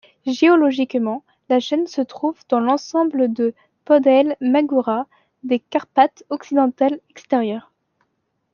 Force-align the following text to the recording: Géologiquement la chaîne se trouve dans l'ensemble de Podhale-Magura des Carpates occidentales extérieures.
Géologiquement 0.25 1.23
la 1.47 1.59
chaîne 1.59 1.85
se 1.85 2.01
trouve 2.01 2.39
dans 2.49 2.59
l'ensemble 2.59 3.31
de 3.31 3.53
Podhale-Magura 3.85 5.05
des 5.43 5.59
Carpates 5.59 6.25
occidentales 6.31 6.99
extérieures. 7.11 7.71